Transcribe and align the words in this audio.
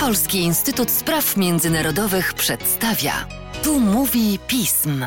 Polski 0.00 0.38
Instytut 0.38 0.90
Spraw 0.90 1.36
Międzynarodowych 1.36 2.34
przedstawia. 2.34 3.12
Tu 3.64 3.80
mówi 3.80 4.38
pism. 4.48 5.06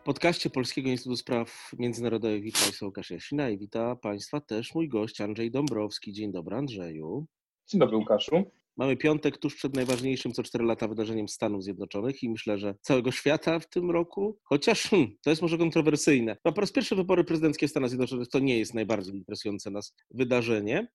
W 0.00 0.02
podcaście 0.02 0.50
Polskiego 0.50 0.88
Instytutu 0.88 1.16
Spraw 1.16 1.70
Międzynarodowych 1.78 2.42
witam 2.42 2.62
Państwa 2.62 2.86
Łukasz 2.86 3.10
Jasina 3.10 3.50
i 3.50 3.58
wita 3.58 3.96
Państwa 3.96 4.40
też 4.40 4.74
mój 4.74 4.88
gość 4.88 5.20
Andrzej 5.20 5.50
Dąbrowski. 5.50 6.12
Dzień 6.12 6.32
dobry 6.32 6.56
Andrzeju. 6.56 7.26
Dzień 7.68 7.80
dobry 7.80 7.96
Łukaszu. 7.96 8.50
Mamy 8.76 8.96
piątek 8.96 9.38
tuż 9.38 9.54
przed 9.54 9.74
najważniejszym 9.74 10.32
co 10.32 10.42
cztery 10.42 10.64
lata 10.64 10.88
wydarzeniem 10.88 11.28
Stanów 11.28 11.64
Zjednoczonych 11.64 12.22
i 12.22 12.30
myślę, 12.30 12.58
że 12.58 12.74
całego 12.80 13.12
świata 13.12 13.58
w 13.58 13.68
tym 13.68 13.90
roku, 13.90 14.38
chociaż 14.42 14.82
hmm, 14.82 15.16
to 15.22 15.30
jest 15.30 15.42
może 15.42 15.58
kontrowersyjne. 15.58 16.36
No, 16.44 16.52
po 16.52 16.60
raz 16.60 16.72
pierwszy 16.72 16.96
wybory 16.96 17.24
prezydenckie 17.24 17.68
w 17.68 17.70
Stanach 17.70 17.90
Zjednoczonych 17.90 18.28
to 18.28 18.38
nie 18.38 18.58
jest 18.58 18.74
najbardziej 18.74 19.14
interesujące 19.14 19.70
nas 19.70 19.94
wydarzenie 20.10 20.88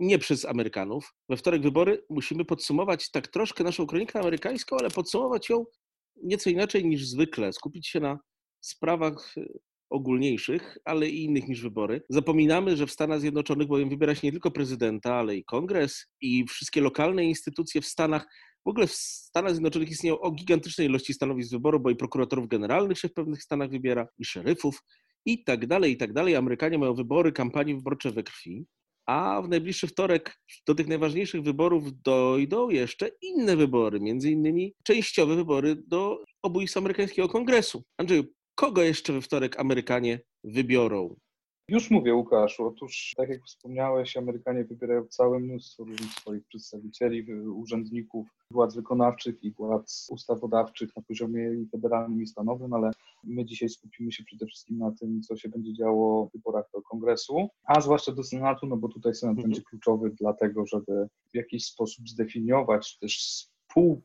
nie 0.00 0.18
przez 0.18 0.44
Amerykanów. 0.44 1.14
We 1.28 1.36
wtorek 1.36 1.62
wybory 1.62 2.04
musimy 2.10 2.44
podsumować 2.44 3.10
tak 3.10 3.28
troszkę 3.28 3.64
naszą 3.64 3.86
kronikę 3.86 4.20
amerykańską, 4.20 4.76
ale 4.76 4.90
podsumować 4.90 5.48
ją 5.48 5.64
nieco 6.22 6.50
inaczej 6.50 6.84
niż 6.84 7.06
zwykle, 7.06 7.52
skupić 7.52 7.88
się 7.88 8.00
na 8.00 8.18
sprawach 8.60 9.34
e, 9.36 9.44
ogólniejszych, 9.90 10.78
ale 10.84 11.08
i 11.08 11.24
innych 11.24 11.48
niż 11.48 11.62
wybory. 11.62 12.02
Zapominamy, 12.08 12.76
że 12.76 12.86
w 12.86 12.90
Stanach 12.90 13.20
Zjednoczonych 13.20 13.68
bowiem 13.68 13.88
wybiera 13.88 14.14
się 14.14 14.26
nie 14.26 14.32
tylko 14.32 14.50
prezydenta, 14.50 15.14
ale 15.14 15.36
i 15.36 15.44
kongres 15.44 16.06
i 16.20 16.44
wszystkie 16.44 16.80
lokalne 16.80 17.24
instytucje 17.24 17.80
w 17.80 17.86
Stanach. 17.86 18.26
W 18.66 18.68
ogóle 18.68 18.86
w 18.86 18.92
Stanach 18.92 19.52
Zjednoczonych 19.52 19.90
istnieją 19.90 20.20
o 20.20 20.30
gigantycznej 20.30 20.86
ilości 20.86 21.14
stanowisk 21.14 21.50
wyboru, 21.50 21.80
bo 21.80 21.90
i 21.90 21.96
prokuratorów 21.96 22.48
generalnych 22.48 22.98
się 22.98 23.08
w 23.08 23.12
pewnych 23.12 23.42
stanach 23.42 23.70
wybiera, 23.70 24.06
i 24.18 24.24
szeryfów, 24.24 24.82
i 25.24 25.44
tak 25.44 25.66
dalej, 25.66 25.92
i 25.92 25.96
tak 25.96 26.12
dalej. 26.12 26.36
Amerykanie 26.36 26.78
mają 26.78 26.94
wybory, 26.94 27.32
kampanie 27.32 27.74
wyborcze 27.74 28.10
we 28.10 28.22
krwi 28.22 28.66
a 29.10 29.42
w 29.42 29.48
najbliższy 29.48 29.86
wtorek 29.86 30.40
do 30.66 30.74
tych 30.74 30.88
najważniejszych 30.88 31.42
wyborów 31.42 32.02
dojdą 32.02 32.68
jeszcze 32.68 33.10
inne 33.22 33.56
wybory, 33.56 34.00
między 34.00 34.30
innymi 34.30 34.74
częściowe 34.82 35.36
wybory 35.36 35.76
do 35.86 36.24
obójstw 36.42 36.76
amerykańskiego 36.76 37.28
kongresu. 37.28 37.84
Andrzeju, 37.96 38.24
kogo 38.54 38.82
jeszcze 38.82 39.12
we 39.12 39.20
wtorek 39.20 39.60
Amerykanie 39.60 40.20
wybiorą? 40.44 41.16
Już 41.70 41.90
mówię, 41.90 42.14
Łukaszu. 42.14 42.66
Otóż, 42.66 43.12
tak 43.16 43.28
jak 43.28 43.44
wspomniałeś, 43.44 44.16
Amerykanie 44.16 44.64
wybierają 44.64 45.06
całe 45.06 45.38
mnóstwo 45.38 45.84
różnych 45.84 46.10
swoich 46.10 46.46
przedstawicieli, 46.46 47.34
urzędników, 47.34 48.28
władz 48.50 48.74
wykonawczych 48.74 49.44
i 49.44 49.52
władz 49.52 50.08
ustawodawczych 50.10 50.96
na 50.96 51.02
poziomie 51.02 51.50
federalnym 51.72 52.22
i 52.22 52.26
stanowym, 52.26 52.72
ale 52.72 52.90
my 53.24 53.44
dzisiaj 53.44 53.68
skupimy 53.68 54.12
się 54.12 54.24
przede 54.24 54.46
wszystkim 54.46 54.78
na 54.78 54.92
tym, 55.00 55.22
co 55.22 55.36
się 55.36 55.48
będzie 55.48 55.74
działo 55.74 56.26
w 56.26 56.32
wyborach 56.32 56.64
do 56.74 56.82
kongresu, 56.82 57.48
a 57.64 57.80
zwłaszcza 57.80 58.12
do 58.12 58.22
Senatu, 58.22 58.66
no 58.66 58.76
bo 58.76 58.88
tutaj 58.88 59.14
Senat 59.14 59.36
mhm. 59.36 59.48
będzie 59.48 59.62
kluczowy 59.62 60.10
dlatego, 60.20 60.66
żeby 60.66 61.08
w 61.32 61.36
jakiś 61.36 61.64
sposób 61.64 62.08
zdefiniować, 62.08 62.98
też 62.98 63.46
zdefiniować 63.68 64.02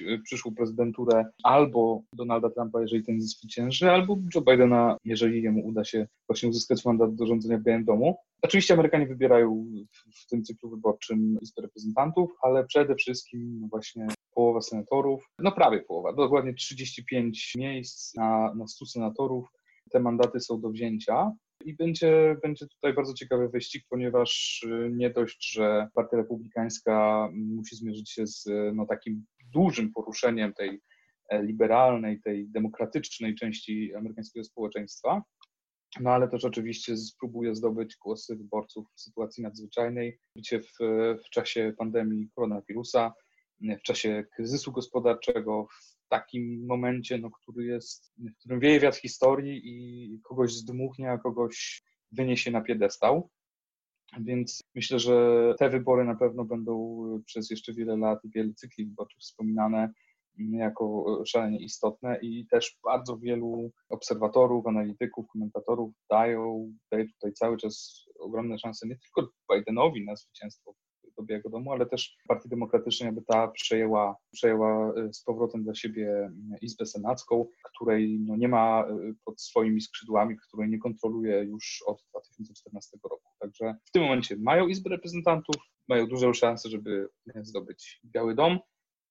y, 0.00 0.18
przyszłą 0.24 0.54
prezydenturę 0.54 1.24
albo 1.42 2.02
Donalda 2.12 2.50
Trumpa, 2.50 2.80
jeżeli 2.80 3.04
ten 3.04 3.20
zwycięży, 3.20 3.90
albo 3.90 4.18
Joe 4.34 4.40
Bidena, 4.40 4.96
jeżeli 5.04 5.42
jemu 5.42 5.66
uda 5.66 5.84
się 5.84 6.06
właśnie 6.28 6.48
uzyskać 6.48 6.84
mandat 6.84 7.14
do 7.14 7.26
rządzenia 7.26 7.58
w 7.58 7.62
Białym 7.62 7.84
Domu. 7.84 8.16
Oczywiście 8.42 8.74
Amerykanie 8.74 9.06
wybierają 9.06 9.66
w 10.14 10.26
tym 10.26 10.44
cyklu 10.44 10.70
wyborczym 10.70 11.38
Izbę 11.40 11.62
Reprezentantów, 11.62 12.30
ale 12.42 12.64
przede 12.64 12.94
wszystkim 12.94 13.68
właśnie 13.70 14.06
połowa 14.34 14.60
senatorów, 14.60 15.30
no 15.38 15.52
prawie 15.52 15.80
połowa, 15.80 16.12
dokładnie 16.12 16.54
35 16.54 17.52
miejsc 17.56 18.14
na, 18.14 18.54
na 18.54 18.66
100 18.66 18.86
senatorów. 18.86 19.48
Te 19.90 20.00
mandaty 20.00 20.40
są 20.40 20.60
do 20.60 20.70
wzięcia. 20.70 21.32
I 21.64 21.74
będzie, 21.74 22.36
będzie 22.42 22.66
tutaj 22.66 22.94
bardzo 22.94 23.14
ciekawy 23.14 23.48
wyścig, 23.48 23.84
ponieważ 23.88 24.62
y, 24.62 24.90
nie 24.92 25.10
dość, 25.10 25.52
że 25.52 25.88
Partia 25.94 26.16
Republikańska 26.16 27.28
musi 27.32 27.76
zmierzyć 27.76 28.10
się 28.10 28.26
z 28.26 28.44
no, 28.74 28.86
takim 28.86 29.24
dużym 29.52 29.92
poruszeniem 29.92 30.54
tej 30.54 30.80
e, 31.28 31.42
liberalnej, 31.42 32.20
tej 32.20 32.48
demokratycznej 32.48 33.34
części 33.34 33.94
amerykańskiego 33.94 34.44
społeczeństwa, 34.44 35.22
no 36.00 36.10
ale 36.10 36.28
też 36.28 36.44
oczywiście 36.44 36.96
spróbuje 36.96 37.54
zdobyć 37.54 37.96
głosy 37.96 38.36
wyborców 38.36 38.86
w 38.94 39.00
sytuacji 39.00 39.42
nadzwyczajnej, 39.42 40.18
w, 40.52 40.78
w 41.26 41.30
czasie 41.30 41.72
pandemii 41.78 42.28
koronawirusa, 42.34 43.12
w 43.60 43.82
czasie 43.82 44.24
kryzysu 44.34 44.72
gospodarczego, 44.72 45.66
takim 46.08 46.66
momencie, 46.66 47.18
no, 47.18 47.30
który 47.30 47.64
jest, 47.64 48.12
w 48.18 48.38
którym 48.38 48.60
wieje 48.60 48.80
wiatr 48.80 48.98
historii 48.98 49.62
i 49.64 50.20
kogoś 50.20 50.52
zdmuchnie, 50.52 51.10
a 51.10 51.18
kogoś 51.18 51.82
wyniesie 52.12 52.50
na 52.50 52.60
piedestał. 52.60 53.30
Więc 54.20 54.62
myślę, 54.74 54.98
że 54.98 55.54
te 55.58 55.70
wybory 55.70 56.04
na 56.04 56.14
pewno 56.14 56.44
będą 56.44 56.98
przez 57.26 57.50
jeszcze 57.50 57.72
wiele 57.72 57.96
lat 57.96 58.24
i 58.24 58.30
wiele 58.30 58.54
cykli 58.54 58.86
wyborczych 58.86 59.20
wspominane 59.20 59.92
jako 60.38 61.04
szalenie 61.26 61.58
istotne 61.58 62.18
i 62.22 62.46
też 62.46 62.78
bardzo 62.84 63.18
wielu 63.18 63.70
obserwatorów, 63.88 64.66
analityków, 64.66 65.26
komentatorów 65.26 65.94
dają, 66.10 66.72
daje 66.92 67.08
tutaj 67.08 67.32
cały 67.32 67.56
czas 67.56 68.04
ogromne 68.18 68.58
szanse 68.58 68.88
nie 68.88 68.96
tylko 68.96 69.32
Bidenowi 69.52 70.04
na 70.04 70.16
zwycięstwo 70.16 70.74
do 71.18 71.22
Białego 71.22 71.50
Domu, 71.50 71.72
ale 71.72 71.86
też 71.86 72.16
Partii 72.28 72.48
Demokratycznej, 72.48 73.08
aby 73.08 73.22
ta 73.22 73.48
przejęła, 73.48 74.16
przejęła 74.32 74.94
e, 74.94 75.12
z 75.12 75.22
powrotem 75.22 75.64
dla 75.64 75.74
siebie 75.74 76.30
Izbę 76.62 76.86
Senacką, 76.86 77.46
której 77.74 78.20
no 78.20 78.36
nie 78.36 78.48
ma 78.48 78.84
e, 78.84 79.12
pod 79.24 79.40
swoimi 79.40 79.80
skrzydłami, 79.80 80.36
której 80.48 80.68
nie 80.68 80.78
kontroluje 80.78 81.44
już 81.44 81.82
od 81.86 82.02
2014 82.10 82.98
roku. 83.02 83.30
Także 83.38 83.74
w 83.84 83.90
tym 83.90 84.02
momencie 84.02 84.36
mają 84.36 84.68
Izbę 84.68 84.90
Reprezentantów, 84.90 85.56
mają 85.88 86.06
dużą 86.06 86.34
szansę, 86.34 86.68
żeby 86.68 87.08
zdobyć 87.42 88.00
Biały 88.04 88.34
Dom 88.34 88.58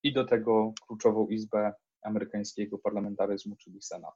i 0.04 0.14
do 0.14 0.26
tego 0.26 0.74
kluczową 0.88 1.28
Izbę 1.28 1.74
amerykańskiego 2.02 2.78
parlamentaryzmu, 2.78 3.56
czyli 3.56 3.82
Senat. 3.82 4.14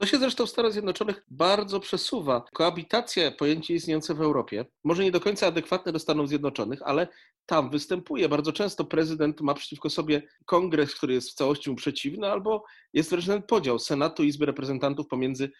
To 0.00 0.06
się 0.06 0.18
zresztą 0.18 0.46
w 0.46 0.50
Stanach 0.50 0.72
Zjednoczonych 0.72 1.24
bardzo 1.30 1.80
przesuwa. 1.80 2.44
Koabitacja, 2.52 3.30
pojęcie 3.30 3.74
istniejące 3.74 4.14
w 4.14 4.20
Europie, 4.20 4.64
może 4.84 5.04
nie 5.04 5.10
do 5.10 5.20
końca 5.20 5.46
adekwatne 5.46 5.92
do 5.92 5.98
Stanów 5.98 6.28
Zjednoczonych, 6.28 6.82
ale 6.82 7.08
tam 7.46 7.70
występuje. 7.70 8.28
Bardzo 8.28 8.52
często 8.52 8.84
prezydent 8.84 9.40
ma 9.40 9.54
przeciwko 9.54 9.90
sobie 9.90 10.22
kongres, 10.44 10.94
który 10.94 11.14
jest 11.14 11.30
w 11.30 11.34
całości 11.34 11.70
mu 11.70 11.76
przeciwny, 11.76 12.30
albo 12.30 12.64
jest 12.92 13.10
wręcz 13.10 13.26
ten 13.26 13.42
podział 13.42 13.78
Senatu 13.78 14.22
i 14.22 14.28
Izby 14.28 14.46
Reprezentantów 14.46 15.06
pomiędzy 15.06 15.50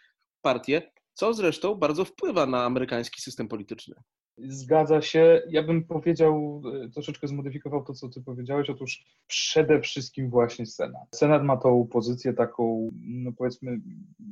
partie, 0.42 0.92
co 1.14 1.34
zresztą 1.34 1.74
bardzo 1.74 2.04
wpływa 2.04 2.46
na 2.46 2.64
amerykański 2.64 3.20
system 3.20 3.48
polityczny. 3.48 3.94
Zgadza 4.38 5.02
się. 5.02 5.42
Ja 5.48 5.62
bym 5.62 5.84
powiedział, 5.84 6.62
e, 6.84 6.88
troszeczkę 6.88 7.28
zmodyfikował 7.28 7.84
to, 7.84 7.92
co 7.92 8.08
ty 8.08 8.22
powiedziałeś. 8.22 8.70
Otóż 8.70 9.04
przede 9.26 9.80
wszystkim 9.80 10.30
właśnie 10.30 10.66
Senat. 10.66 11.08
Senat 11.14 11.44
ma 11.44 11.56
tą 11.56 11.88
pozycję 11.92 12.32
taką, 12.32 12.90
no 13.00 13.32
powiedzmy, 13.38 13.80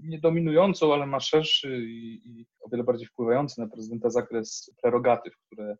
nie 0.02 0.18
dominującą, 0.18 0.94
ale 0.94 1.06
ma 1.06 1.20
szerszy 1.20 1.84
i, 1.86 2.20
i 2.24 2.46
o 2.60 2.68
wiele 2.68 2.84
bardziej 2.84 3.06
wpływający 3.06 3.60
na 3.60 3.68
prezydenta 3.68 4.10
zakres 4.10 4.74
prerogatyw, 4.82 5.34
które 5.46 5.76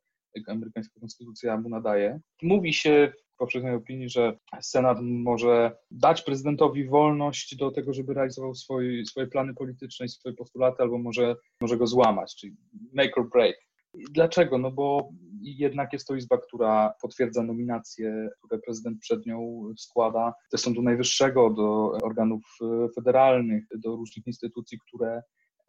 amerykańska 0.47 1.01
konstytucja 1.01 1.57
mu 1.57 1.69
nadaje. 1.69 2.21
Mówi 2.43 2.73
się 2.73 3.13
w 3.35 3.37
powszechnej 3.37 3.75
opinii, 3.75 4.09
że 4.09 4.39
Senat 4.61 4.99
może 5.01 5.77
dać 5.91 6.23
prezydentowi 6.23 6.89
wolność 6.89 7.57
do 7.57 7.71
tego, 7.71 7.93
żeby 7.93 8.15
realizował 8.15 8.55
swoje, 8.55 9.05
swoje 9.05 9.27
plany 9.27 9.55
polityczne 9.55 10.07
i 10.07 10.09
swoje 10.09 10.35
postulaty, 10.35 10.83
albo 10.83 10.99
może, 10.99 11.37
może 11.61 11.77
go 11.77 11.87
złamać, 11.87 12.37
czyli 12.37 12.57
make 12.93 13.19
or 13.19 13.29
break. 13.29 13.68
Dlaczego? 13.95 14.59
No 14.59 14.71
bo 14.71 15.09
jednak 15.43 15.93
jest 15.93 16.07
to 16.07 16.15
izba, 16.15 16.39
która 16.39 16.95
potwierdza 17.03 17.43
nominacje, 17.43 18.29
które 18.39 18.61
prezydent 18.61 19.01
przed 19.01 19.27
nią 19.27 19.63
składa 19.77 20.35
do 20.53 20.59
Sądu 20.59 20.83
Najwyższego, 20.83 21.51
do 21.51 21.91
organów 22.03 22.43
e, 22.63 22.89
federalnych, 22.95 23.65
do 23.79 23.97
różnych 23.97 24.27
instytucji, 24.27 24.79
które 24.87 25.23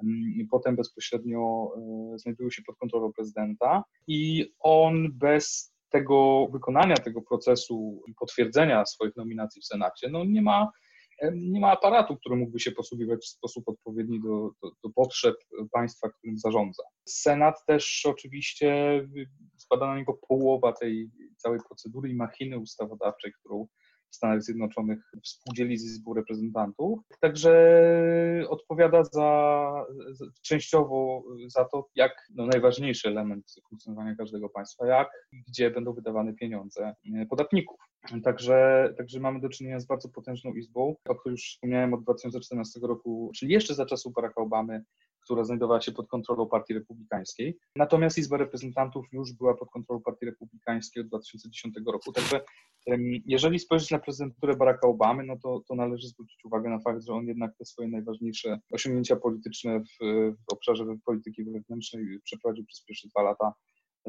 mm, 0.04 0.48
potem 0.52 0.76
bezpośrednio 0.76 1.72
e, 2.16 2.20
znajdują 2.20 2.50
się 2.50 2.62
pod 2.64 2.78
kontrolą 2.78 3.14
prezydenta 3.14 3.84
i 4.08 4.52
on 4.60 5.08
bez 5.14 5.74
tego 5.90 6.48
wykonania 6.52 6.96
tego 6.96 7.22
procesu 7.22 8.02
potwierdzenia 8.20 8.86
swoich 8.86 9.16
nominacji 9.16 9.62
w 9.62 9.66
Senacie, 9.66 10.10
no 10.10 10.24
nie 10.26 10.42
ma 10.42 10.72
nie 11.34 11.60
ma 11.60 11.72
aparatu, 11.72 12.18
który 12.18 12.36
mógłby 12.36 12.60
się 12.60 12.72
posługiwać 12.72 13.20
w 13.20 13.28
sposób 13.28 13.70
odpowiedni 13.70 14.22
do, 14.22 14.52
do, 14.64 14.72
do 14.84 14.90
potrzeb 14.96 15.36
państwa, 15.72 16.10
którym 16.10 16.38
zarządza. 16.38 16.84
Senat 17.06 17.66
też 17.66 18.06
oczywiście 18.06 19.02
spada 19.58 19.88
na 19.88 19.98
niego 19.98 20.20
połowa 20.28 20.74
tej 20.74 21.10
całej 21.38 21.60
procedury 21.68 22.10
i 22.10 22.16
machiny 22.16 22.60
ustawodawczej, 22.60 23.32
którą 23.40 23.68
w 24.12 24.16
Stanach 24.16 24.44
Zjednoczonych 24.44 25.12
współdzieli 25.24 25.78
z 25.78 25.86
Izbą 25.86 26.14
Reprezentantów. 26.14 27.00
Także 27.20 27.52
odpowiada 28.50 29.04
za, 29.04 29.86
za, 30.12 30.26
częściowo 30.42 31.24
za 31.48 31.66
to, 31.66 31.90
jak 31.96 32.12
no, 32.36 32.46
najważniejszy 32.46 33.08
element 33.08 33.56
funkcjonowania 33.70 34.16
każdego 34.16 34.50
państwa, 34.50 34.88
jak 34.88 35.10
i 35.32 35.44
gdzie 35.48 35.72
będą 35.72 35.94
wydawane 35.94 36.34
pieniądze 36.34 36.94
podatników. 37.30 37.80
Także, 38.24 38.90
także 38.98 39.20
mamy 39.20 39.40
do 39.40 39.50
czynienia 39.50 39.80
z 39.80 39.86
bardzo 39.86 40.10
potężną 40.10 40.54
izbą, 40.54 40.96
o 41.10 41.16
której 41.16 41.34
już 41.34 41.44
wspomniałem 41.44 41.94
od 41.94 42.04
2014 42.04 42.80
roku, 42.84 43.32
czyli 43.36 43.54
jeszcze 43.54 43.76
za 43.76 43.86
czasów 43.86 44.14
Baracka 44.14 44.42
Obamy, 44.42 44.84
która 45.30 45.44
znajdowała 45.44 45.82
się 45.82 45.92
pod 45.92 46.08
kontrolą 46.08 46.48
Partii 46.48 46.74
Republikańskiej. 46.74 47.58
Natomiast 47.76 48.18
Izba 48.18 48.38
Reprezentantów 48.38 49.06
już 49.12 49.34
była 49.34 49.58
pod 49.58 49.70
kontrolą 49.70 50.02
Partii 50.02 50.26
Republikańskiej 50.26 51.02
od 51.02 51.08
2010 51.08 51.76
roku. 51.88 52.12
Także 52.12 52.42
jeżeli 53.26 53.60
spojrzeć 53.60 53.92
na 53.92 54.00
prezydenturę 54.00 54.56
Baracka 54.56 54.88
Obamy, 54.88 55.24
no 55.24 55.38
to, 55.44 55.62
to 55.68 55.76
należy 55.76 56.08
zwrócić 56.08 56.46
uwagę 56.46 56.70
na 56.70 56.80
fakt, 56.80 57.06
że 57.06 57.14
on 57.14 57.28
jednak 57.28 57.58
te 57.58 57.66
swoje 57.66 57.88
najważniejsze 57.88 58.60
osiągnięcia 58.72 59.16
polityczne 59.16 59.80
w, 59.80 60.06
w 60.34 60.54
obszarze 60.54 60.86
polityki 61.06 61.44
wewnętrznej 61.44 62.20
przeprowadził 62.24 62.66
przez 62.66 62.84
pierwsze 62.84 63.08
dwa 63.08 63.22
lata 63.22 63.54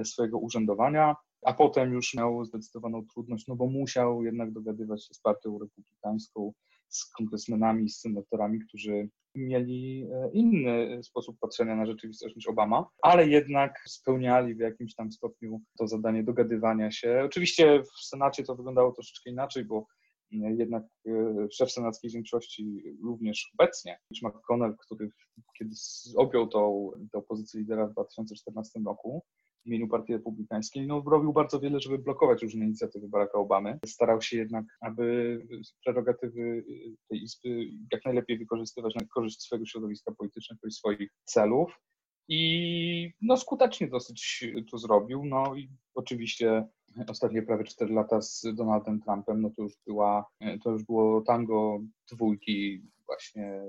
swojego 0.04 0.38
urzędowania, 0.38 1.16
a 1.46 1.52
potem 1.52 1.92
już 1.92 2.14
miał 2.14 2.44
zdecydowaną 2.44 3.06
trudność, 3.14 3.46
no 3.46 3.56
bo 3.56 3.66
musiał 3.66 4.24
jednak 4.24 4.52
dogadywać 4.52 5.06
się 5.06 5.14
z 5.14 5.20
partią 5.20 5.58
republikańską, 5.58 6.52
z 6.90 7.10
kongresmenami, 7.10 7.90
z 7.90 8.00
senatorami, 8.00 8.60
którzy 8.60 9.08
mieli 9.34 10.06
e, 10.12 10.30
inny 10.32 11.02
sposób 11.02 11.38
patrzenia 11.40 11.76
na 11.76 11.86
rzeczywistość 11.86 12.36
niż 12.36 12.48
Obama, 12.48 12.88
ale 13.02 13.28
jednak 13.28 13.82
spełniali 13.88 14.54
w 14.54 14.58
jakimś 14.58 14.94
tam 14.94 15.12
stopniu 15.12 15.60
to 15.78 15.88
zadanie 15.88 16.24
dogadywania 16.24 16.90
się. 16.90 17.22
Oczywiście 17.24 17.82
w 17.82 18.04
Senacie 18.04 18.44
to 18.44 18.56
wyglądało 18.56 18.92
troszeczkę 18.92 19.30
inaczej, 19.30 19.64
bo 19.64 19.86
e, 20.32 20.36
jednak 20.54 20.82
e, 21.06 21.46
szef 21.52 21.72
senackiej 21.72 22.10
większości 22.10 22.82
również 23.04 23.50
obecnie, 23.58 23.98
Mitch 24.10 24.22
McConnell, 24.22 24.76
który 24.78 25.10
kiedy 25.58 25.74
objął 26.16 26.48
tą, 26.48 26.90
tą 27.12 27.22
pozycję 27.22 27.60
lidera 27.60 27.86
w 27.86 27.92
2014 27.92 28.80
roku, 28.86 29.22
w 29.62 29.66
imieniu 29.66 29.88
Partii 29.88 30.12
Republikańskiej, 30.12 30.86
no, 30.86 31.02
robił 31.06 31.32
bardzo 31.32 31.60
wiele, 31.60 31.80
żeby 31.80 31.98
blokować 31.98 32.42
różne 32.42 32.64
inicjatywy 32.64 33.08
Baracka 33.08 33.38
Obamy. 33.38 33.78
Starał 33.86 34.22
się 34.22 34.36
jednak, 34.36 34.64
aby 34.80 35.38
prerogatywy 35.84 36.64
tej 37.08 37.22
Izby 37.22 37.70
jak 37.92 38.04
najlepiej 38.04 38.38
wykorzystywać 38.38 38.94
na 38.94 39.06
korzyść 39.14 39.42
swojego 39.42 39.66
środowiska 39.66 40.12
politycznego 40.18 40.60
i 40.68 40.70
swoich 40.70 41.10
celów. 41.24 41.80
I 42.28 43.12
no, 43.22 43.36
skutecznie 43.36 43.88
dosyć 43.88 44.44
to 44.70 44.78
zrobił. 44.78 45.24
No 45.24 45.54
i 45.54 45.70
oczywiście 45.94 46.68
ostatnie 47.08 47.42
prawie 47.42 47.64
4 47.64 47.94
lata 47.94 48.22
z 48.22 48.46
Donaldem 48.54 49.00
Trumpem, 49.00 49.42
no 49.42 49.50
to 49.56 49.62
już 49.62 49.72
była, 49.86 50.26
to 50.64 50.70
już 50.70 50.84
było 50.84 51.20
tango 51.20 51.80
dwójki 52.12 52.82
właśnie 53.06 53.62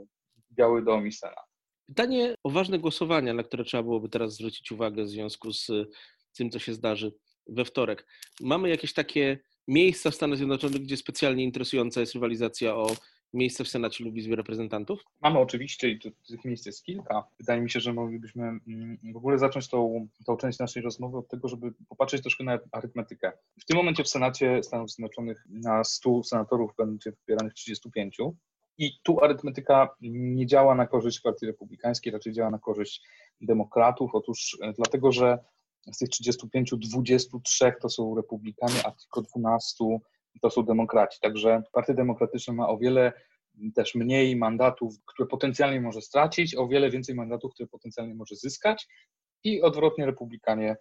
Biały 0.51 0.83
Dom 0.83 1.07
i 1.07 1.11
Senat. 1.11 1.50
Pytanie 1.91 2.35
o 2.43 2.49
ważne 2.49 2.79
głosowania, 2.79 3.33
na 3.33 3.43
które 3.43 3.63
trzeba 3.63 3.83
byłoby 3.83 4.09
teraz 4.09 4.33
zwrócić 4.33 4.71
uwagę 4.71 5.03
w 5.03 5.09
związku 5.09 5.53
z 5.53 5.71
tym, 6.33 6.49
co 6.49 6.59
się 6.59 6.73
zdarzy 6.73 7.13
we 7.47 7.65
wtorek. 7.65 8.07
Mamy 8.41 8.69
jakieś 8.69 8.93
takie 8.93 9.39
miejsca 9.67 10.11
w 10.11 10.15
Stanach 10.15 10.38
Zjednoczonych, 10.38 10.81
gdzie 10.81 10.97
specjalnie 10.97 11.43
interesująca 11.43 11.99
jest 11.99 12.13
rywalizacja 12.13 12.75
o 12.75 12.88
miejsce 13.33 13.63
w 13.63 13.67
Senacie 13.67 14.03
lub 14.03 14.15
Izbie 14.15 14.35
Reprezentantów? 14.35 15.03
Mamy 15.21 15.39
oczywiście 15.39 15.89
i 15.89 15.99
tych 15.99 16.45
miejsc 16.45 16.65
jest 16.65 16.83
kilka. 16.83 17.23
Wydaje 17.39 17.61
mi 17.61 17.69
się, 17.69 17.79
że 17.79 17.93
moglibyśmy 17.93 18.43
mm, 18.43 18.97
w 19.13 19.17
ogóle 19.17 19.38
zacząć 19.38 19.69
tą, 19.69 20.07
tą 20.25 20.38
część 20.38 20.59
naszej 20.59 20.83
rozmowy 20.83 21.17
od 21.17 21.27
tego, 21.27 21.47
żeby 21.47 21.73
popatrzeć 21.89 22.21
troszkę 22.21 22.43
na 22.43 22.59
arytmetykę. 22.71 23.31
W 23.59 23.65
tym 23.65 23.77
momencie 23.77 24.03
w 24.03 24.09
Senacie 24.09 24.63
Stanów 24.63 24.91
Zjednoczonych 24.91 25.45
na 25.49 25.83
100 25.83 26.23
senatorów 26.23 26.71
będzie 26.77 27.11
wybieranych 27.11 27.53
35. 27.53 28.17
I 28.77 28.91
tu 29.03 29.23
arytmetyka 29.23 29.95
nie 30.01 30.45
działa 30.45 30.75
na 30.75 30.88
korzyść 30.88 31.19
Partii 31.19 31.45
Republikańskiej, 31.45 32.13
raczej 32.13 32.33
działa 32.33 32.50
na 32.50 32.59
korzyść 32.59 33.01
demokratów. 33.41 34.12
Otóż 34.13 34.57
e, 34.62 34.73
dlatego, 34.73 35.12
że 35.12 35.38
z 35.91 35.97
tych 35.97 36.09
35, 36.09 36.73
23 36.77 37.73
to 37.81 37.89
są 37.89 38.15
republikanie, 38.15 38.85
a 38.85 38.91
tylko 38.91 39.21
12 39.21 39.85
to 40.41 40.50
są 40.50 40.63
demokraci. 40.63 41.19
Także 41.21 41.63
Partia 41.71 41.94
Demokratyczna 41.94 42.53
ma 42.53 42.69
o 42.69 42.77
wiele 42.77 43.13
też 43.75 43.95
mniej 43.95 44.35
mandatów, 44.35 44.94
które 45.06 45.27
potencjalnie 45.27 45.81
może 45.81 46.01
stracić, 46.01 46.56
o 46.56 46.67
wiele 46.67 46.89
więcej 46.89 47.15
mandatów, 47.15 47.53
które 47.53 47.67
potencjalnie 47.67 48.15
może 48.15 48.35
zyskać. 48.35 48.88
I 49.44 49.62
odwrotnie 49.62 50.06
republikanie 50.06 50.75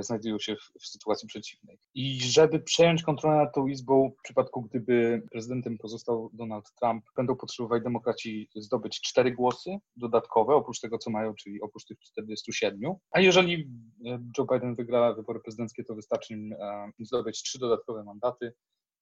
znajdują 0.00 0.38
się 0.38 0.56
w, 0.56 0.80
w, 0.80 0.86
sytuacji 0.86 1.28
przeciwnej. 1.28 1.78
I 1.94 2.20
żeby 2.20 2.60
przejąć 2.60 3.02
kontrolę 3.02 3.36
nad 3.36 3.54
tą 3.54 3.66
izbą, 3.66 4.12
w 4.18 4.22
przypadku 4.22 4.62
gdyby 4.62 5.22
prezydentem 5.30 5.78
pozostał 5.78 6.30
Donald 6.32 6.72
Trump, 6.80 7.04
będą 7.16 7.36
potrzebowali 7.36 7.82
demokraci 7.82 8.48
zdobyć 8.56 9.00
cztery 9.00 9.32
głosy 9.32 9.76
dodatkowe, 9.96 10.54
oprócz 10.54 10.80
tego, 10.80 10.98
co 10.98 11.10
mają, 11.10 11.34
czyli 11.34 11.60
oprócz 11.60 11.84
tych 11.84 11.98
47. 12.00 12.80
A 13.10 13.20
jeżeli 13.20 13.70
e, 14.06 14.18
Joe 14.38 14.46
Biden 14.52 14.74
wygra 14.74 15.14
wybory 15.14 15.40
prezydenckie, 15.40 15.84
to 15.84 15.94
wystarczy 15.94 16.34
im 16.34 16.52
e, 16.52 16.90
zdobyć 16.98 17.42
trzy 17.42 17.58
dodatkowe 17.58 18.04
mandaty, 18.04 18.52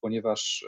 ponieważ 0.03 0.67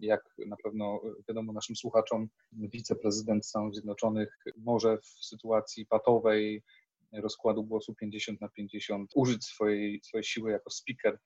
jak 0.00 0.34
na 0.46 0.56
pewno 0.64 1.00
wiadomo 1.28 1.52
naszym 1.52 1.76
słuchaczom, 1.76 2.28
wiceprezydent 2.52 3.46
Stanów 3.46 3.74
Zjednoczonych 3.74 4.38
może 4.56 4.98
w 4.98 5.06
sytuacji 5.06 5.86
patowej 5.86 6.62
rozkładu 7.12 7.64
głosu 7.64 7.94
50 7.94 8.40
na 8.40 8.48
50 8.48 9.10
użyć 9.14 9.44
swojej, 9.44 10.00
swojej 10.04 10.24
siły 10.24 10.50
jako 10.50 10.70
speaker 10.70 11.18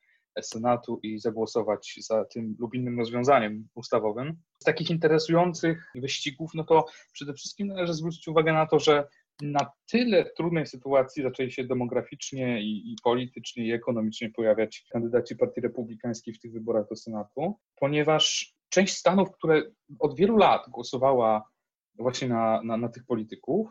Senatu 0.43 1.01
i 1.03 1.19
zagłosować 1.19 1.95
za 2.01 2.25
tym 2.25 2.57
lub 2.59 2.75
innym 2.75 2.99
rozwiązaniem 2.99 3.69
ustawowym. 3.75 4.37
Z 4.61 4.65
takich 4.65 4.91
interesujących 4.91 5.93
wyścigów, 5.95 6.51
no 6.55 6.65
to 6.65 6.87
przede 7.13 7.35
wszystkim 7.35 7.69
należy 7.69 7.95
zwrócić 7.95 8.29
uwagę 8.29 8.53
na 8.53 8.67
to, 8.67 8.79
że 8.79 9.09
na 9.43 9.71
tyle 9.91 10.31
trudnej 10.37 10.67
sytuacji 10.67 11.23
zaczęli 11.23 11.51
się 11.53 11.65
demograficznie 11.65 12.63
i, 12.63 12.93
i, 12.93 12.97
politycznie 13.05 13.67
i 13.67 13.73
ekonomicznie 13.73 14.31
pojawiać 14.31 14.87
kandydaci 14.91 15.37
Partii 15.37 15.61
Republikańskiej 15.61 16.35
w 16.35 16.41
tych 16.41 16.53
wyborach 16.53 16.89
do 16.89 16.97
Senatu, 16.97 17.59
ponieważ 17.77 18.55
część 18.69 18.97
stanów, 18.97 19.33
które 19.33 19.63
od 19.99 20.17
wielu 20.17 20.37
lat 20.37 20.63
głosowała 20.69 21.49
właśnie 21.99 22.29
na, 22.29 22.63
na, 22.63 22.77
na 22.77 22.89
tych 22.89 23.05
polityków, 23.05 23.69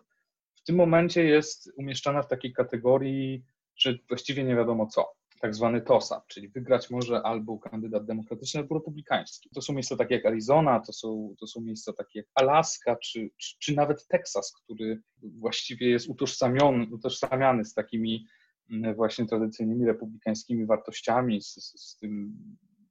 w 0.63 0.65
tym 0.65 0.75
momencie 0.75 1.23
jest 1.23 1.71
umieszczana 1.77 2.21
w 2.21 2.27
takiej 2.27 2.53
kategorii, 2.53 3.43
że 3.75 3.97
właściwie 4.09 4.43
nie 4.43 4.55
wiadomo 4.55 4.87
co, 4.87 5.13
tak 5.41 5.55
zwany 5.55 5.81
TOSA, 5.81 6.21
czyli 6.27 6.49
wygrać 6.49 6.89
może 6.89 7.21
albo 7.21 7.59
kandydat 7.59 8.05
demokratyczny, 8.05 8.59
albo 8.59 8.75
republikański. 8.75 9.49
To 9.55 9.61
są 9.61 9.73
miejsca 9.73 9.97
takie 9.97 10.15
jak 10.15 10.25
Arizona, 10.25 10.79
to 10.79 10.93
są, 10.93 11.35
to 11.39 11.47
są 11.47 11.61
miejsca 11.61 11.93
takie 11.93 12.19
jak 12.19 12.27
Alaska, 12.35 12.95
czy, 12.95 13.29
czy, 13.37 13.55
czy 13.59 13.75
nawet 13.75 14.07
Teksas, 14.07 14.53
który 14.63 15.01
właściwie 15.23 15.89
jest 15.89 16.09
utożsamiony, 16.09 16.87
utożsamiany 16.91 17.65
z 17.65 17.73
takimi 17.73 18.25
mm, 18.71 18.95
właśnie 18.95 19.25
tradycyjnymi 19.25 19.85
republikańskimi 19.85 20.65
wartościami, 20.65 21.41
z, 21.41 21.55
z, 21.75 21.97
tym 21.97 22.37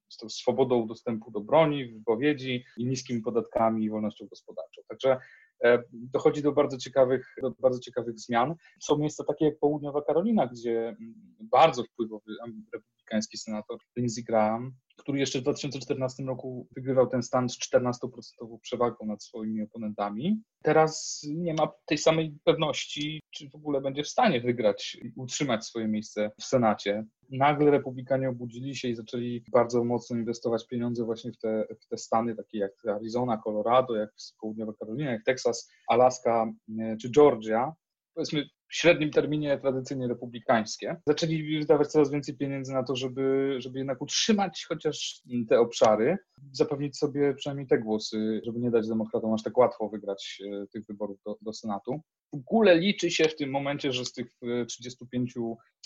z 0.08 0.16
tą 0.16 0.28
swobodą 0.28 0.86
dostępu 0.86 1.30
do 1.30 1.40
broni, 1.40 1.86
wypowiedzi 1.86 2.64
i 2.76 2.86
niskimi 2.86 3.20
podatkami 3.20 3.84
i 3.84 3.90
wolnością 3.90 4.26
gospodarczą. 4.26 4.82
Także 4.88 5.19
dochodzi 5.93 6.43
do 6.43 6.53
bardzo 6.53 6.79
ciekawych, 6.79 7.35
do 7.43 7.50
bardzo 7.59 7.81
ciekawych 7.81 8.19
zmian. 8.19 8.55
Są 8.81 8.99
miejsca 8.99 9.25
takie 9.25 9.44
jak 9.44 9.59
Południowa 9.59 10.03
Karolina, 10.03 10.47
gdzie 10.47 10.88
mm, 10.88 11.14
bardzo 11.41 11.85
wpływowy 11.85 12.32
republikański 12.73 13.38
senator 13.38 13.79
Lindsey 13.96 14.25
Graham, 14.25 14.72
który 14.96 15.19
jeszcze 15.19 15.39
w 15.39 15.43
2014 15.43 16.22
roku 16.22 16.69
wygrywał 16.77 17.06
ten 17.06 17.22
stan 17.22 17.48
z 17.48 17.58
14% 17.58 17.93
przewagą 18.63 19.06
nad 19.06 19.22
swoimi 19.22 19.63
oponentami. 19.63 20.43
Teraz 20.63 21.22
nie 21.34 21.55
ma 21.55 21.72
tej 21.86 21.98
samej 21.98 22.39
pewności, 22.44 23.22
czy 23.31 23.48
w 23.48 23.55
ogóle 23.55 23.81
będzie 23.81 24.03
w 24.03 24.08
stanie 24.08 24.41
wygrać 24.41 24.98
i 25.03 25.13
utrzymać 25.17 25.67
swoje 25.67 25.89
miejsce 25.89 26.31
w 26.41 26.44
Senacie 26.44 27.05
nagle 27.32 27.70
republikanie 27.70 28.29
obudzili 28.29 28.77
się 28.77 28.89
i 28.89 28.94
zaczęli 28.94 29.44
bardzo 29.53 29.84
mocno 29.84 30.17
inwestować 30.17 30.67
pieniądze 30.67 31.05
właśnie 31.05 31.32
w 31.32 31.39
te, 31.39 31.67
w 31.81 31.89
te 31.89 31.98
stany, 31.98 32.36
takie 32.36 32.58
jak 32.58 32.86
Arizona, 32.86 33.39
Colorado, 33.39 33.96
jak 33.96 34.10
Południowa 34.41 34.72
Karolina, 34.72 35.10
jak 35.10 35.24
Teksas, 35.24 35.70
Alaska 35.89 36.53
e, 36.81 36.96
czy 36.96 37.10
Georgia. 37.10 37.72
Powiedzmy, 38.15 38.44
w 38.72 38.76
średnim 38.76 39.10
terminie 39.10 39.58
tradycyjnie 39.58 40.08
republikańskie. 40.08 40.96
Zaczęli 41.06 41.58
wydawać 41.58 41.88
coraz 41.88 42.10
więcej 42.10 42.36
pieniędzy 42.36 42.72
na 42.72 42.82
to, 42.82 42.96
żeby, 42.96 43.56
żeby 43.58 43.79
jednak 43.79 44.02
utrzymać 44.02 44.67
chociaż 44.69 45.22
te 45.48 45.60
obszary, 45.60 46.19
zapewnić 46.52 46.98
sobie 46.98 47.34
przynajmniej 47.34 47.67
te 47.67 47.79
głosy, 47.79 48.41
żeby 48.44 48.60
nie 48.60 48.70
dać 48.70 48.88
demokratom 48.88 49.34
aż 49.34 49.43
tak 49.43 49.58
łatwo 49.58 49.88
wygrać 49.88 50.43
e, 50.46 50.67
tych 50.67 50.86
wyborów 50.86 51.19
do, 51.26 51.36
do 51.41 51.52
Senatu. 51.52 52.00
W 52.32 52.36
ogóle 52.36 52.79
liczy 52.79 53.10
się 53.10 53.24
w 53.24 53.36
tym 53.36 53.50
momencie, 53.50 53.93
że 53.93 54.05
z 54.05 54.12
tych 54.12 54.32
35 54.69 55.36
e, 55.36 55.41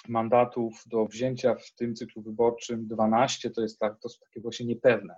mandatów 0.09 0.83
do 0.87 1.07
wzięcia 1.07 1.55
w 1.55 1.75
tym 1.75 1.95
cyklu 1.95 2.23
wyborczym 2.23 2.87
12 2.89 3.51
to, 3.51 3.63
jest 3.63 3.79
tak, 3.79 4.01
to 4.01 4.09
są 4.09 4.19
takie 4.21 4.41
właśnie 4.41 4.67
niepewne. 4.67 5.15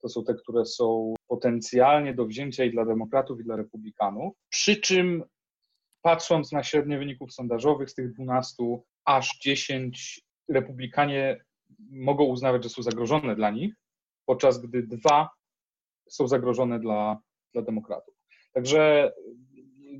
To 0.00 0.08
są 0.08 0.24
te, 0.24 0.34
które 0.34 0.64
są 0.64 1.14
potencjalnie 1.28 2.14
do 2.14 2.26
wzięcia 2.26 2.64
i 2.64 2.70
dla 2.70 2.84
demokratów, 2.84 3.40
i 3.40 3.44
dla 3.44 3.56
republikanów. 3.56 4.34
Przy 4.48 4.76
czym 4.76 5.24
patrząc 6.02 6.52
na 6.52 6.62
średnie 6.62 6.98
wyników 6.98 7.32
sondażowych 7.32 7.90
z 7.90 7.94
tych 7.94 8.12
12, 8.12 8.54
aż 9.04 9.38
10 9.38 10.22
republikanie 10.48 11.44
mogą 11.90 12.24
uznawać, 12.24 12.62
że 12.62 12.70
są 12.70 12.82
zagrożone 12.82 13.36
dla 13.36 13.50
nich, 13.50 13.74
podczas 14.26 14.60
gdy 14.60 14.82
dwa 14.82 15.28
są 16.08 16.28
zagrożone 16.28 16.80
dla, 16.80 17.18
dla 17.52 17.62
demokratów. 17.62 18.14
Także 18.54 19.12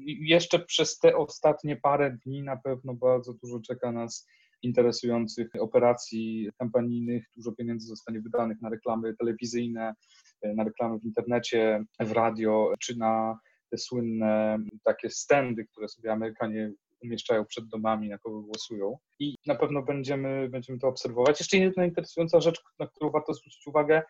jeszcze 0.06 0.58
przez 0.58 0.98
te 0.98 1.16
ostatnie 1.16 1.76
parę 1.76 2.18
dni 2.26 2.42
na 2.42 2.56
pewno 2.56 2.94
bardzo 2.94 3.34
dużo 3.34 3.60
czeka 3.60 3.92
nas 3.92 4.26
interesujących 4.62 5.48
operacji 5.60 6.50
kampanijnych. 6.58 7.24
Dużo 7.36 7.52
pieniędzy 7.52 7.86
zostanie 7.86 8.20
wydanych 8.20 8.60
na 8.60 8.68
reklamy 8.68 9.14
telewizyjne, 9.16 9.94
na 10.42 10.64
reklamy 10.64 10.98
w 10.98 11.04
internecie, 11.04 11.84
w 12.00 12.12
radio 12.12 12.72
czy 12.80 12.98
na 12.98 13.38
te 13.72 13.78
słynne 13.78 14.58
takie 14.84 15.10
stędy, 15.10 15.64
które 15.64 15.88
sobie 15.88 16.12
Amerykanie 16.12 16.72
umieszczają 17.04 17.44
przed 17.44 17.68
domami, 17.68 18.08
na 18.08 18.18
kogo 18.18 18.42
głosują. 18.42 18.98
I 19.18 19.34
na 19.46 19.54
pewno 19.54 19.82
będziemy, 19.82 20.48
będziemy 20.48 20.78
to 20.78 20.88
obserwować. 20.88 21.40
Jeszcze 21.40 21.56
jedna 21.56 21.84
interesująca 21.84 22.40
rzecz, 22.40 22.62
na 22.78 22.86
którą 22.86 23.10
warto 23.10 23.34
zwrócić 23.34 23.66
uwagę. 23.66 24.02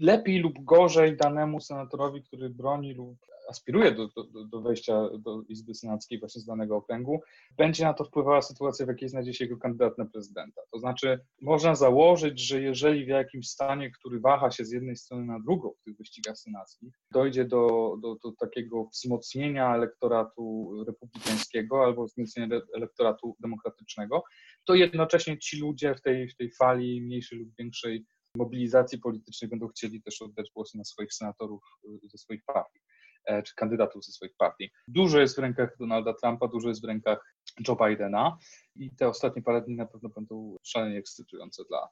Lepiej 0.00 0.38
lub 0.38 0.64
gorzej 0.64 1.16
danemu 1.16 1.60
senatorowi, 1.60 2.22
który 2.22 2.50
broni 2.50 2.94
lub 2.94 3.18
aspiruje 3.48 3.92
do, 3.92 4.08
do, 4.08 4.44
do 4.44 4.60
wejścia 4.60 5.08
do 5.18 5.42
Izby 5.48 5.74
Senackiej 5.74 6.20
właśnie 6.20 6.40
z 6.40 6.44
danego 6.44 6.76
okręgu, 6.76 7.20
będzie 7.56 7.84
na 7.84 7.94
to 7.94 8.04
wpływała 8.04 8.42
sytuacja, 8.42 8.86
w 8.86 8.88
jakiej 8.88 9.08
znajdzie 9.08 9.34
się 9.34 9.44
jego 9.44 9.56
kandydat 9.56 9.98
na 9.98 10.06
prezydenta. 10.06 10.62
To 10.72 10.78
znaczy, 10.78 11.20
można 11.40 11.74
założyć, 11.74 12.40
że 12.40 12.62
jeżeli 12.62 13.04
w 13.04 13.08
jakimś 13.08 13.48
stanie, 13.48 13.90
który 13.90 14.20
waha 14.20 14.50
się 14.50 14.64
z 14.64 14.72
jednej 14.72 14.96
strony 14.96 15.24
na 15.24 15.40
drugą 15.40 15.72
w 15.80 15.84
tych 15.84 15.96
wyścigach 15.96 16.38
senackich, 16.38 16.94
dojdzie 17.10 17.44
do, 17.44 17.94
do, 18.02 18.16
do 18.24 18.32
takiego 18.32 18.84
wzmocnienia 18.84 19.74
elektoratu 19.74 20.74
republikańskiego 20.86 21.84
albo 21.84 22.04
wzmocnienia 22.04 22.60
elektoratu 22.76 23.36
demokratycznego, 23.40 24.22
to 24.64 24.74
jednocześnie 24.74 25.38
ci 25.38 25.60
ludzie 25.60 25.94
w 25.94 26.00
tej, 26.00 26.28
w 26.28 26.36
tej 26.36 26.50
fali 26.52 27.02
mniejszej 27.02 27.38
lub 27.38 27.48
większej 27.58 28.04
mobilizacji 28.36 28.98
politycznej 28.98 29.48
będą 29.48 29.68
chcieli 29.68 30.02
też 30.02 30.22
oddać 30.22 30.50
głosy 30.54 30.78
na 30.78 30.84
swoich 30.84 31.12
senatorów 31.12 31.62
y, 32.04 32.08
ze 32.08 32.18
swoich 32.18 32.44
partii. 32.44 32.80
E, 33.28 33.42
czy 33.42 33.54
kandydatów 33.54 34.04
ze 34.04 34.12
swoich 34.12 34.36
partii. 34.36 34.70
Dużo 34.88 35.20
jest 35.20 35.36
w 35.36 35.38
rękach 35.38 35.76
Donalda 35.78 36.14
Trumpa, 36.14 36.48
dużo 36.48 36.68
jest 36.68 36.82
w 36.82 36.84
rękach 36.84 37.34
Joe 37.68 37.76
Bidena 37.76 38.38
i 38.76 38.90
te 38.90 39.08
ostatnie 39.08 39.42
parę 39.42 39.62
dni 39.62 39.76
na 39.76 39.86
pewno 39.86 40.08
będą 40.08 40.56
szalenie 40.62 40.98
ekscytujące 40.98 41.64
dla, 41.68 41.88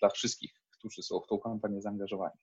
dla 0.00 0.08
wszystkich, 0.08 0.52
którzy 0.70 1.02
są 1.02 1.20
w 1.20 1.26
tą 1.26 1.38
kampanię 1.38 1.80
zaangażowani. 1.80 2.34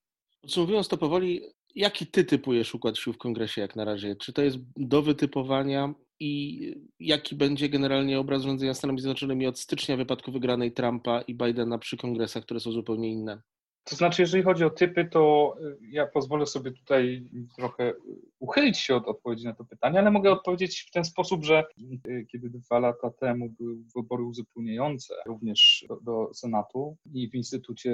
Podsumowując 0.42 0.88
to 0.88 0.98
powoli, 0.98 1.42
jaki 1.76 2.08
ty 2.08 2.24
typujesz 2.24 2.76
układ 2.76 2.98
sił 2.98 3.14
w 3.14 3.18
kongresie 3.18 3.62
jak 3.62 3.76
na 3.76 3.86
razie? 3.86 4.16
Czy 4.16 4.34
to 4.34 4.42
jest 4.42 4.58
do 4.78 5.02
wytypowania 5.02 5.94
i 6.20 6.60
jaki 7.00 7.36
będzie 7.36 7.70
generalnie 7.70 8.20
obraz 8.20 8.42
rządzenia 8.42 8.74
Stanami 8.74 9.00
Zjednoczonymi 9.00 9.48
od 9.48 9.60
stycznia 9.60 9.96
w 9.96 10.00
wypadku 10.00 10.32
wygranej 10.32 10.72
Trumpa 10.72 11.22
i 11.22 11.36
Bidena 11.36 11.78
przy 11.78 11.98
kongresach, 11.98 12.44
które 12.44 12.60
są 12.60 12.72
zupełnie 12.72 13.10
inne? 13.12 13.42
To 13.84 13.96
znaczy, 13.96 14.22
jeżeli 14.22 14.44
chodzi 14.44 14.64
o 14.64 14.70
typy, 14.70 15.06
to 15.06 15.56
y, 15.62 15.78
ja 15.82 16.08
pozwolę 16.08 16.46
sobie 16.46 16.72
tutaj 16.72 17.26
trochę 17.58 17.94
uchylić 18.40 18.78
się 18.78 18.96
od 18.96 19.08
odpowiedzi 19.08 19.46
na 19.46 19.54
to 19.54 19.66
pytanie, 19.66 20.00
ale 20.00 20.12
mogę 20.12 20.32
odpowiedzieć 20.32 20.86
w 20.90 20.92
ten 20.92 21.06
sposób, 21.06 21.44
że 21.44 21.64
y, 22.08 22.26
kiedy 22.32 22.50
dwa 22.50 22.80
lata 22.80 23.10
temu 23.10 23.50
były 23.50 23.76
wybory 23.96 24.24
uzupełniające 24.24 25.16
również 25.26 25.86
do, 25.90 26.00
do 26.02 26.34
Senatu 26.34 26.98
i 27.14 27.30
w 27.30 27.36
Instytucie 27.36 27.94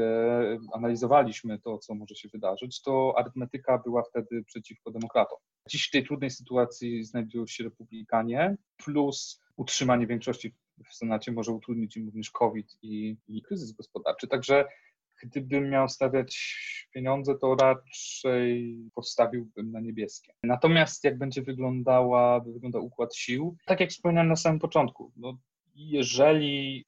analizowaliśmy 0.74 1.60
to, 1.60 1.78
co 1.78 1.96
może 1.96 2.16
się 2.16 2.30
wydarzyć, 2.30 2.82
to 2.82 3.14
arytmetyka 3.18 3.78
była 3.78 4.04
wtedy 4.04 4.44
przeciwko 4.44 4.92
demokratom. 4.92 5.38
Dziś 5.70 5.88
w 5.88 5.92
tej 5.92 6.04
trudnej 6.04 6.30
sytuacji 6.30 7.04
znajdują 7.04 7.48
się 7.48 7.64
republikanie, 7.64 8.56
plus 8.78 9.42
utrzymanie 9.56 10.08
większości 10.08 10.56
w 10.90 10.96
Senacie 10.96 11.32
może 11.32 11.52
utrudnić 11.52 11.98
im 11.98 12.06
również 12.06 12.32
COVID 12.32 12.78
i, 12.82 13.18
i 13.28 13.42
kryzys 13.42 13.72
gospodarczy. 13.72 14.28
Także 14.28 14.66
gdybym 15.24 15.70
miał 15.70 15.90
stawiać 15.90 16.60
pieniądze, 16.94 17.36
to 17.36 17.56
raczej 17.56 18.80
postawiłbym 18.96 19.72
na 19.72 19.80
niebieskie. 19.80 20.34
Natomiast 20.44 21.04
jak 21.04 21.18
będzie 21.18 21.42
wyglądała, 21.42 22.40
wyglądał 22.40 22.86
układ 22.86 23.16
sił, 23.16 23.58
tak 23.66 23.80
jak 23.80 23.90
wspomniałem 23.90 24.30
na 24.30 24.36
samym 24.36 24.60
początku, 24.60 25.12
no, 25.16 25.38
jeżeli 25.76 26.86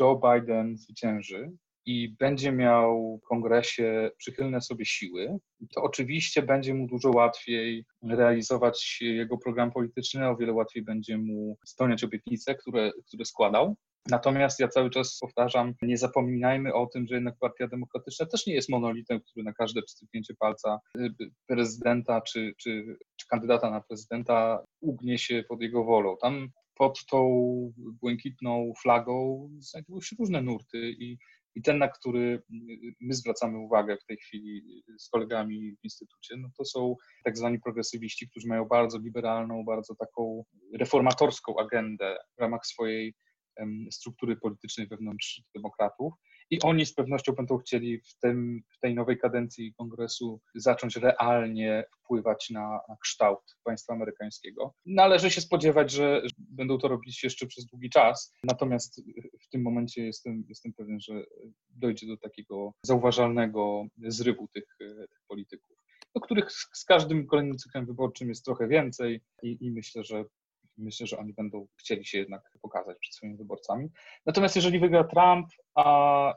Joe 0.00 0.20
Biden 0.24 0.76
zwycięży 0.76 1.52
i 1.86 2.08
będzie 2.18 2.52
miał 2.52 3.20
w 3.24 3.28
kongresie 3.28 4.10
przychylne 4.18 4.60
sobie 4.60 4.84
siły, 4.84 5.38
to 5.74 5.82
oczywiście 5.82 6.42
będzie 6.42 6.74
mu 6.74 6.86
dużo 6.86 7.10
łatwiej 7.10 7.84
realizować 8.02 8.98
jego 9.00 9.38
program 9.38 9.70
polityczny, 9.72 10.28
o 10.28 10.36
wiele 10.36 10.52
łatwiej 10.52 10.82
będzie 10.82 11.18
mu 11.18 11.58
spełniać 11.66 12.04
obietnice, 12.04 12.54
które, 12.54 12.92
które 13.06 13.24
składał. 13.24 13.76
Natomiast 14.08 14.60
ja 14.60 14.68
cały 14.68 14.90
czas 14.90 15.18
powtarzam, 15.20 15.74
nie 15.82 15.98
zapominajmy 15.98 16.74
o 16.74 16.86
tym, 16.86 17.06
że 17.06 17.14
jednak 17.14 17.34
Partia 17.40 17.68
Demokratyczna 17.68 18.26
też 18.26 18.46
nie 18.46 18.54
jest 18.54 18.68
monolitem, 18.68 19.20
który 19.20 19.44
na 19.44 19.52
każde 19.52 19.82
pstryknięcie 19.82 20.34
palca 20.38 20.78
y, 20.98 21.10
prezydenta 21.46 22.20
czy, 22.20 22.52
czy, 22.58 22.96
czy 23.16 23.26
kandydata 23.28 23.70
na 23.70 23.80
prezydenta 23.80 24.64
ugnie 24.80 25.18
się 25.18 25.44
pod 25.48 25.62
jego 25.62 25.84
wolą. 25.84 26.16
Tam 26.20 26.48
pod 26.74 27.06
tą 27.06 27.28
błękitną 27.76 28.72
flagą 28.82 29.48
znajdują 29.58 30.00
się 30.00 30.16
różne 30.18 30.42
nurty 30.42 30.90
i, 30.90 31.18
i 31.56 31.62
ten, 31.62 31.78
na 31.78 31.88
który 31.88 32.42
my 33.00 33.14
zwracamy 33.14 33.58
uwagę 33.58 33.96
w 33.96 34.04
tej 34.04 34.16
chwili 34.16 34.82
z 34.98 35.08
kolegami 35.08 35.72
w 35.72 35.84
instytucie, 35.84 36.36
no 36.36 36.48
to 36.58 36.64
są 36.64 36.96
tak 37.24 37.38
zwani 37.38 37.60
progresywiści, 37.60 38.28
którzy 38.28 38.48
mają 38.48 38.64
bardzo 38.64 38.98
liberalną, 38.98 39.64
bardzo 39.64 39.94
taką 39.94 40.44
reformatorską 40.78 41.54
agendę 41.60 42.16
w 42.38 42.40
ramach 42.40 42.66
swojej 42.66 43.14
struktury 43.90 44.36
politycznej 44.36 44.88
wewnątrz 44.88 45.42
demokratów. 45.54 46.12
I 46.50 46.62
oni 46.62 46.86
z 46.86 46.94
pewnością 46.94 47.32
będą 47.32 47.58
chcieli 47.58 48.00
w, 48.00 48.18
tym, 48.18 48.62
w 48.70 48.78
tej 48.78 48.94
nowej 48.94 49.18
kadencji 49.18 49.74
kongresu 49.74 50.40
zacząć 50.54 50.96
realnie 50.96 51.84
wpływać 51.90 52.50
na, 52.50 52.80
na 52.88 52.96
kształt 53.02 53.56
państwa 53.64 53.92
amerykańskiego. 53.92 54.74
Należy 54.86 55.30
się 55.30 55.40
spodziewać, 55.40 55.90
że 55.90 56.22
będą 56.38 56.78
to 56.78 56.88
robić 56.88 57.24
jeszcze 57.24 57.46
przez 57.46 57.66
długi 57.66 57.90
czas. 57.90 58.32
Natomiast 58.44 59.02
w 59.40 59.48
tym 59.48 59.62
momencie 59.62 60.06
jestem, 60.06 60.44
jestem 60.48 60.72
pewien, 60.72 61.00
że 61.00 61.24
dojdzie 61.68 62.06
do 62.06 62.16
takiego 62.16 62.72
zauważalnego 62.82 63.84
zrywu 63.98 64.48
tych, 64.48 64.76
tych 64.78 65.20
polityków, 65.28 65.76
do 66.14 66.20
których 66.20 66.52
z 66.52 66.84
każdym 66.84 67.26
kolejnym 67.26 67.58
cyklem 67.58 67.86
wyborczym 67.86 68.28
jest 68.28 68.44
trochę 68.44 68.68
więcej 68.68 69.20
i, 69.42 69.56
i 69.60 69.70
myślę, 69.70 70.04
że 70.04 70.24
myślę, 70.78 71.06
że 71.06 71.18
oni 71.18 71.32
będą 71.32 71.66
chcieli 71.76 72.04
się 72.04 72.18
jednak 72.18 72.42
pokazać 72.62 72.96
przed 73.00 73.14
swoimi 73.14 73.36
wyborcami. 73.36 73.88
Natomiast 74.26 74.56
jeżeli 74.56 74.80
wygra 74.80 75.04
Trump, 75.04 75.48
a 75.74 76.34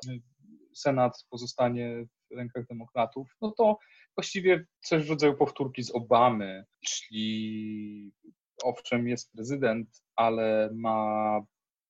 Senat 0.75 1.25
pozostanie 1.29 2.05
w 2.31 2.36
rękach 2.36 2.67
demokratów, 2.67 3.36
no 3.41 3.51
to 3.51 3.77
właściwie 4.15 4.65
coś 4.81 5.05
w 5.05 5.10
rodzaju 5.10 5.38
powtórki 5.38 5.84
z 5.84 5.91
Obamy, 5.91 6.65
czyli 6.86 8.12
owszem 8.63 9.08
jest 9.08 9.31
prezydent, 9.31 9.89
ale 10.15 10.69
ma 10.74 11.41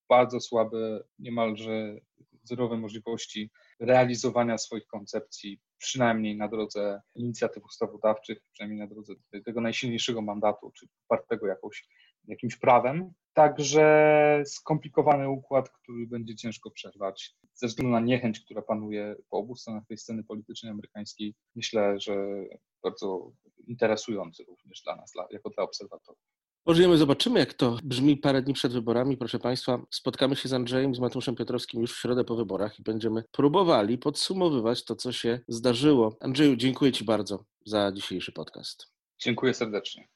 bardzo 0.09 0.39
słabe, 0.39 1.03
niemalże 1.19 1.95
zerowe 2.43 2.77
możliwości 2.77 3.51
realizowania 3.79 4.57
swoich 4.57 4.87
koncepcji, 4.87 5.59
przynajmniej 5.77 6.37
na 6.37 6.47
drodze 6.47 7.01
inicjatyw 7.15 7.63
ustawodawczych, 7.63 8.39
przynajmniej 8.53 8.79
na 8.79 8.87
drodze 8.87 9.13
tego 9.45 9.61
najsilniejszego 9.61 10.21
mandatu, 10.21 10.71
czy 10.71 10.87
popartego 11.01 11.47
jakąś 11.47 11.87
jakimś 12.29 12.55
prawem. 12.57 13.13
Także 13.33 14.43
skomplikowany 14.45 15.29
układ, 15.29 15.69
który 15.69 16.07
będzie 16.07 16.35
ciężko 16.35 16.71
przerwać. 16.71 17.35
Ze 17.53 17.67
względu 17.67 17.91
na 17.91 17.99
niechęć, 17.99 18.39
która 18.39 18.61
panuje 18.61 19.15
po 19.29 19.37
obu 19.37 19.55
stronach 19.55 19.83
tej 19.87 19.97
sceny 19.97 20.23
politycznej 20.23 20.71
amerykańskiej, 20.71 21.35
myślę, 21.55 21.99
że 21.99 22.45
bardzo 22.83 23.31
interesujący 23.67 24.43
również 24.43 24.81
dla 24.81 24.95
nas, 24.95 25.13
jako 25.31 25.49
dla 25.49 25.63
obserwatorów. 25.63 26.19
Pożyjemy, 26.63 26.97
zobaczymy, 26.97 27.39
jak 27.39 27.53
to 27.53 27.77
brzmi 27.83 28.17
parę 28.17 28.41
dni 28.41 28.53
przed 28.53 28.73
wyborami. 28.73 29.17
Proszę 29.17 29.39
Państwa, 29.39 29.81
spotkamy 29.89 30.35
się 30.35 30.49
z 30.49 30.53
Andrzejem, 30.53 30.95
z 30.95 30.99
Mateuszem 30.99 31.35
Piotrowskim 31.35 31.81
już 31.81 31.93
w 31.93 31.99
środę 31.99 32.23
po 32.23 32.35
wyborach 32.35 32.79
i 32.79 32.83
będziemy 32.83 33.23
próbowali 33.31 33.97
podsumowywać 33.97 34.85
to, 34.85 34.95
co 34.95 35.11
się 35.11 35.39
zdarzyło. 35.47 36.17
Andrzeju, 36.19 36.55
dziękuję 36.55 36.91
Ci 36.91 37.05
bardzo 37.05 37.45
za 37.65 37.91
dzisiejszy 37.91 38.31
podcast. 38.31 38.87
Dziękuję 39.19 39.53
serdecznie. 39.53 40.07